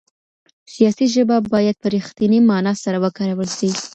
سياسي 0.73 1.05
ژبه 1.13 1.35
بايد 1.53 1.75
په 1.81 1.87
رښتني 1.95 2.39
مانا 2.49 2.73
سره 2.83 2.97
وکارول 3.03 3.49
سي. 3.57 3.69